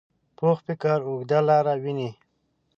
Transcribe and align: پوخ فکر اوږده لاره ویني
پوخ 0.37 0.57
فکر 0.67 0.97
اوږده 1.07 1.39
لاره 1.47 1.73
ویني 1.83 2.09